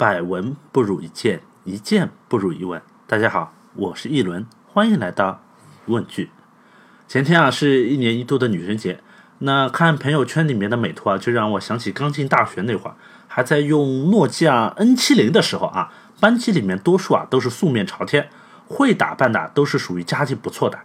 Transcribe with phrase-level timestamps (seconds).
[0.00, 2.80] 百闻不如一见，一见不如一问。
[3.06, 5.42] 大家好，我是一轮，欢迎来到
[5.88, 6.30] 问句。
[7.06, 9.02] 前天啊，是一年一度的女神节。
[9.40, 12.96] 那看朋友圈里面的美图啊，就让我想起刚进大学那会儿，
[13.28, 18.30] 还在用诺基亚 N70 的时候啊，班级里面多数啊都是素面朝天，
[18.68, 20.78] 会打扮的都是属于家境不错的。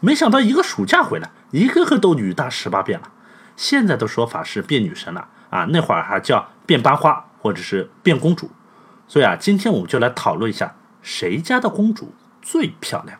[0.00, 3.10] 没想到一个暑假回来，一个个都女大十八变了。
[3.56, 8.50] 现在的说法是变女神了啊，那会儿还叫变班花或者是变公主。
[9.08, 12.12] 所以啊，今天我们就来讨论一下谁家的公主
[12.42, 13.18] 最漂亮。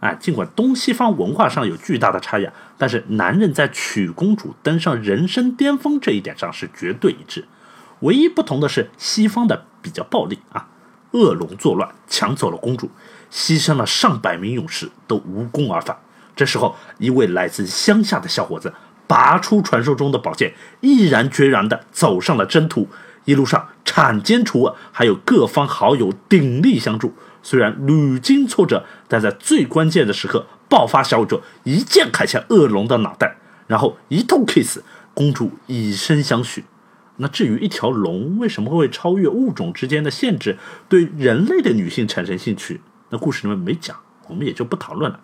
[0.00, 2.46] 啊，尽管东西方文化上有巨大的差异，
[2.76, 7.46] 但是男人在娶公主登上人生巅峰这一点上是绝对一致。
[8.00, 10.68] 唯一不同的是，西方的比较暴力啊，
[11.12, 12.90] 恶龙作乱，抢走了公主，
[13.30, 15.96] 牺牲了上百名勇士都无功而返。
[16.36, 18.74] 这时候，一位来自乡下的小伙子
[19.06, 22.88] 拔出传说中的宝剑，毅然决然地走上了征途。
[23.24, 27.14] 一路上铲奸除恶，还有各方好友鼎力相助。
[27.42, 34.80] 虽然屡经挫折，但在最关键的时刻爆发小宇宙，一剑砍下恶龙的脑袋，然后一通 kiss，
[35.12, 36.64] 公主以身相许。
[37.16, 40.56] 那至于一条龙为什么会超越物种之间的限制，
[40.88, 43.96] 对人类的女性产生兴趣，那故事里面没讲，
[44.28, 45.20] 我们也就不讨论了。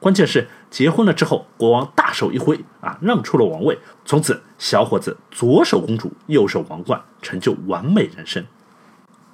[0.00, 3.78] 关键是结婚了之后，国王大手一挥啊，让出了王位。
[4.04, 8.44] 从此，小伙子左手公主，右手王冠，成就完美人生。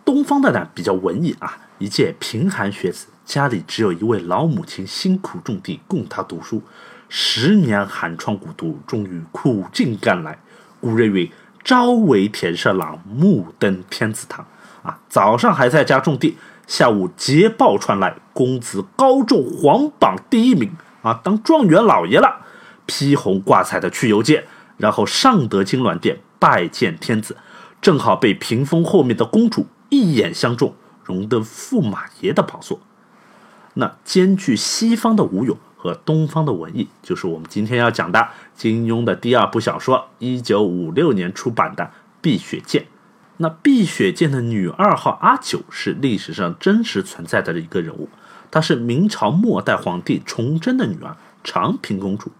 [0.05, 6.63] 东方的呢比较文艺啊，一介贫寒学子，家里只有一位老母亲辛苦种地供他读书。
[7.11, 10.39] 十年寒窗苦读，终于苦尽甘来。
[10.81, 11.31] 古人云
[11.63, 14.47] ：“朝为田舍郎，暮登天子堂。”
[14.83, 16.37] 啊，早上还在家种地。
[16.67, 22.41] 下午捷报传来，公子高中皇榜第一名啊，当状元老爷了。
[22.87, 24.45] 披红挂彩的去游街，
[24.77, 27.37] 然后上得金銮殿拜见天子，
[27.81, 32.81] 正好被屏风后面的公主一眼相中，荣登驸马爷的宝座。
[33.73, 41.85] 那兼具西方的武勇和东方的文艺，就是我们今天要讲的金庸的第二部小说，一九五六年出版的
[42.21, 42.83] 《碧血剑》。
[43.39, 48.09] 那碧血剑的女二号阿九是历史上真实存在的一个人物，
[48.51, 52.31] 她是明朝末代皇帝崇祯的女儿长平公主。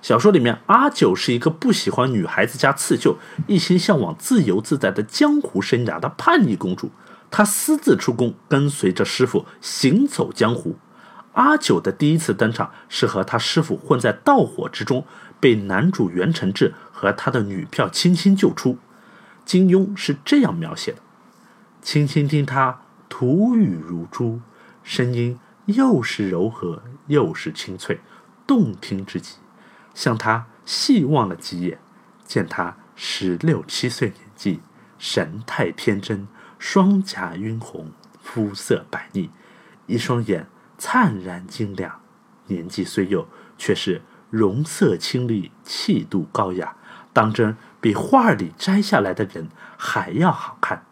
[0.00, 6.90] 小说里面，阿九是一个不喜欢女孩子家刺绣，一心向往自由自在的江湖生涯的叛逆公主。
[7.30, 10.76] 她私自出宫，跟随着师傅行走江湖。
[11.32, 15.04] 阿九的第一次登场是和他师傅混在盗火之中，
[15.40, 18.78] 被男主袁承志和他的女票青青救出。
[19.44, 20.98] 金庸是这样描写的：
[21.82, 24.40] 轻轻听他吐语如珠，
[24.82, 28.00] 声音又是柔和又是清脆，
[28.46, 29.36] 动听之极。
[29.92, 31.78] 向他细望了几眼，
[32.24, 34.60] 见他十六七岁年纪，
[34.98, 36.26] 神态天真，
[36.58, 39.30] 双颊晕红，肤色白腻，
[39.86, 42.00] 一双眼灿然晶亮。
[42.46, 46.74] 年纪虽幼，却是容色清丽，气度高雅，
[47.12, 47.56] 当真。
[47.84, 50.86] 比画里摘下来的人还要好看，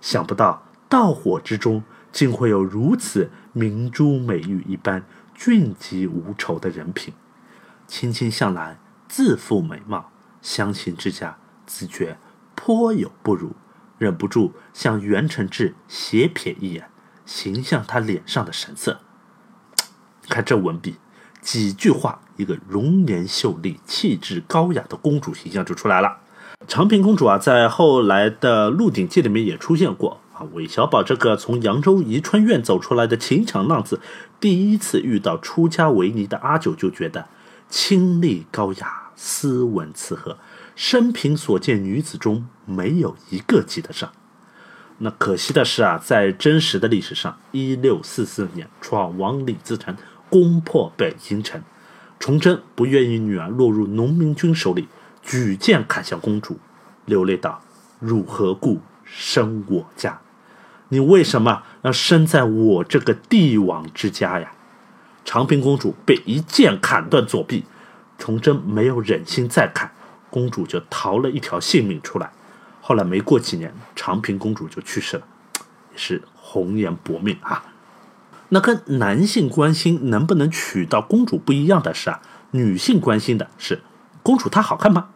[0.00, 1.82] 想不到盗火之中
[2.12, 5.04] 竟会有如此明珠美玉一般
[5.34, 7.12] 俊极无丑的人品。
[7.88, 8.78] 青青向来
[9.08, 12.16] 自负美貌，相亲之下自觉
[12.54, 13.56] 颇有不如，
[13.98, 16.88] 忍不住向袁承志斜瞥一眼，
[17.26, 19.00] 形象他脸上的神色。
[20.28, 21.00] 看这文笔，
[21.40, 26.20] 几句话，一个容颜秀丽、气质高雅的公主形象就出来了。
[26.66, 30.42] 长平公主啊，在后来的《鹿鼎记》里面也出现过啊。
[30.52, 34.00] 韦小宝这个从扬州宜春院走出来的秦腔浪子，
[34.40, 37.26] 第一次遇到出家为尼的阿九，就觉得
[37.70, 40.36] 清丽高雅、斯文慈和，
[40.74, 44.10] 生平所见女子中没有一个及得上。
[44.98, 49.96] 那可惜的是啊，在真实的历史上，一六四四年闯王李自成
[50.28, 51.62] 攻破北京城，
[52.18, 54.88] 崇祯不愿意女儿落入农民军手里。
[55.28, 56.58] 举剑砍向公主，
[57.04, 57.60] 流泪道
[58.00, 60.20] ：“汝何故生我家？
[60.88, 64.52] 你为什么要生在我这个帝王之家呀？”
[65.26, 67.66] 长平公主被一剑砍断左臂，
[68.16, 69.92] 崇祯没有忍心再砍，
[70.30, 72.30] 公主就逃了一条性命出来。
[72.80, 75.24] 后来没过几年，长平公主就去世了，
[75.92, 77.64] 也是红颜薄命啊。
[78.48, 82.22] 那跟男性关心能不能娶到公主不一样的是啊，
[82.52, 83.82] 女性关心的是
[84.22, 85.10] 公主她好看吗？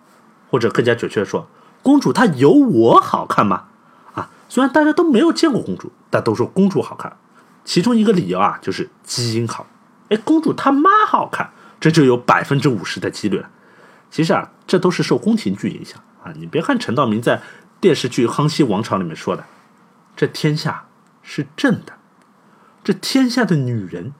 [0.52, 1.48] 或者更加准确的说，
[1.82, 3.64] 公主她有我好看吗？
[4.12, 7.16] 啊，虽然大家都没有见过公主，但都说公主好看。
[7.64, 9.66] 其中一个理由啊，就是基因好。
[10.10, 11.50] 哎，公主她妈好看，
[11.80, 13.48] 这就有百分之五十的几率了。
[14.10, 16.30] 其实啊，这都是受宫廷剧影响啊。
[16.36, 17.40] 你别看陈道明在
[17.80, 19.46] 电视剧《康熙王朝》里面说的
[20.14, 20.84] ：“这天下
[21.22, 21.94] 是朕的，
[22.84, 24.12] 这天下的女人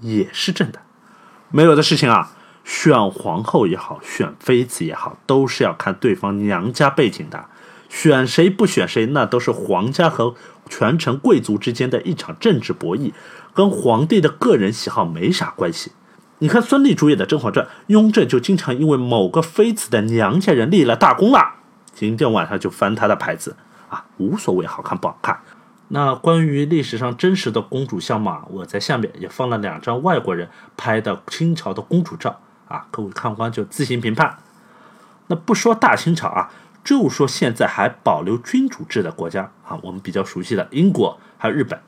[0.00, 0.82] 也是朕的。
[1.50, 2.32] 没有的事情啊，
[2.68, 7.46] 选皇后也好，选妃子也好，都是要看对方娘家背景的。
[7.88, 10.34] 选谁不选谁，那都是皇家和
[10.68, 13.12] 权臣贵族之间的一场政治博弈，
[13.54, 15.92] 跟皇帝的个人喜好没啥关系。
[16.40, 21.54] 你看孙俪主演的《甄嬛传》，雍正就经常因为某个妃子的娘家人立了大功了，
[21.94, 23.56] 今天晚上就翻他的牌子
[23.88, 25.40] 啊，无所谓好看不好看。
[25.88, 32.38] 那关于历史上真实的公主相貌，我在下面也放了两张外国人拍的清朝的公主照
[32.68, 34.38] 啊，各位看官就自行评判。
[35.28, 36.50] 那不说大清朝啊，
[36.84, 41.78] 就说现在还保留君主制的国家啊，我们比较熟悉的英国还有日本，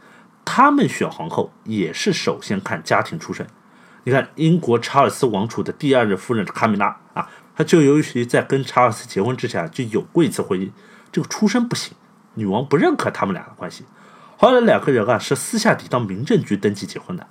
[0.45, 3.47] 他们选皇后也是首先看家庭出身。
[4.05, 10.71] 你看，英国查尔斯王储的第二任夫人卡米拉啊，她就由于在跟查尔斯结婚之前就有过一次婚姻，
[11.13, 11.95] 这个出身不行，
[12.35, 13.85] 女王不认可他们俩的关系。
[14.39, 17.27] 后来两个人啊是私下底到民政局登记结婚的。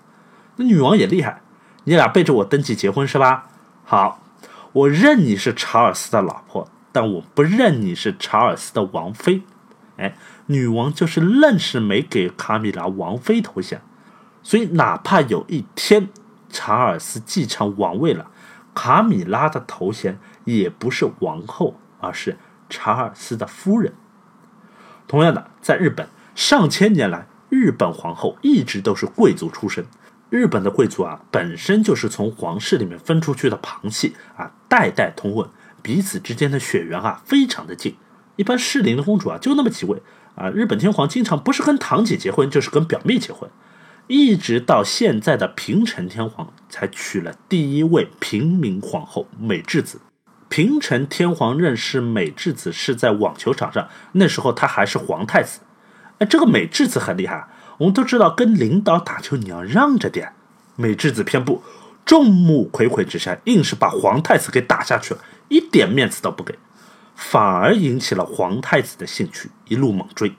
[0.57, 1.41] 那女王也厉害，
[1.85, 3.47] 你俩背着我登记结婚是吧？
[3.83, 4.21] 好，
[4.73, 9.43] 我认你是查尔斯的老婆，但我不认你是查尔斯的王妃。
[9.97, 10.15] 哎，
[10.47, 13.81] 女王就是愣是没给卡米拉王妃头衔，
[14.43, 16.09] 所以哪怕有一天。
[16.51, 18.25] 查尔斯继承王位了，
[18.73, 23.93] 卡米拉的头衔也不是王后，而是查尔斯的夫人。
[25.07, 29.85] 同样的，在日本，上千年来，日本皇后一直都是贵族出身。
[30.29, 35.49] 日本的贵族啊，本身就是从皇室里面分出去的旁系啊，代代通婚，
[35.81, 37.95] 彼此之间的血缘啊非常的近。
[38.35, 40.01] 一般适龄的公主啊就那么几位
[40.35, 43.49] 啊，日本天皇经常不是跟堂姐结婚，就是跟表妹结婚。
[44.07, 49.99] 一直到现在的平成天皇才娶了第一位平民皇后美智子。
[50.47, 55.59] 平成天皇认识美智子是在网球场上，那时候他还是皇太子。
[56.17, 57.47] 哎，这个美智子很厉害，
[57.79, 60.31] 我们都知道跟领导打球你要让着点。
[60.77, 61.61] 美智子偏不，
[62.05, 66.57] 众目睽睽之下，硬是把皇太子给打下去了，一点面子都不给，
[67.15, 70.33] 反而引起了皇太子的兴趣，一路猛追。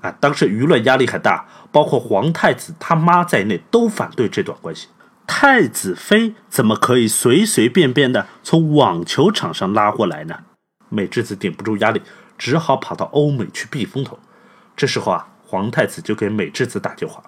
[0.00, 1.46] 啊，当时舆论压力很大。
[1.72, 4.88] 包括皇太子他妈在内都反对这段关系，
[5.26, 10.38] 太子妃怎么可以随随便便的从网球场上拉过来呢？
[10.88, 12.00] 美智子顶不住压力，
[12.38, 14.18] 只好跑到欧美去避风头。
[14.74, 17.22] 这时候啊，皇太子就给美智子打电话：“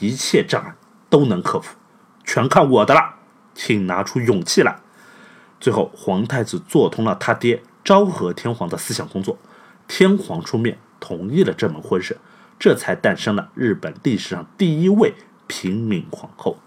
[0.00, 0.74] 一切障碍
[1.10, 1.76] 都能克服，
[2.24, 3.16] 全看我的了，
[3.54, 4.78] 请拿出勇气来。”
[5.60, 9.38] 最后，皇太子做通了他爹昭和天皇的思想工作，
[9.86, 12.18] 天皇出面同意了这门婚事。
[12.56, 15.14] 这才诞生了日本历史上第一位
[15.48, 16.58] 平民皇后。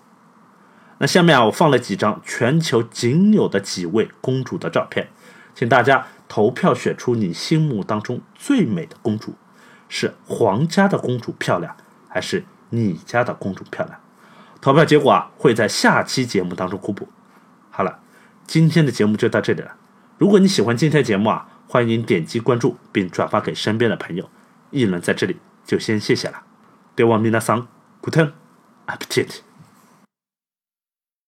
[0.98, 5.10] 那下面啊，我放了几张全球仅有的几位公主的照片，
[5.56, 9.36] 请大家投票选出你心目当中最美的公主，
[9.90, 11.76] 是皇家的公主漂亮，
[12.08, 14.00] 还是你家的公主漂亮？
[14.62, 17.08] 投票结果啊，会在下期节目当中公布。
[17.70, 18.00] 好了，
[18.46, 19.76] 今天的节目就到这里了。
[20.18, 24.30] 如果你喜欢今天的节目啊，欢迎点击关注并转发给身边的朋友。
[24.72, 25.38] 一轮在这里。
[25.68, 26.44] 就先谢谢了，
[26.96, 27.68] 别忘明了桑，
[28.00, 28.32] 古腾
[28.88, 29.47] ，appetite。